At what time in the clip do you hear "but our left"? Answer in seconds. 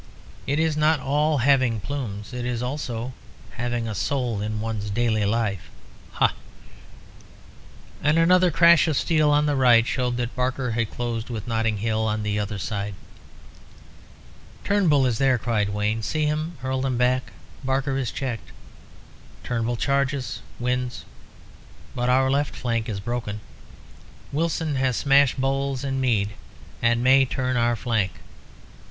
21.93-22.55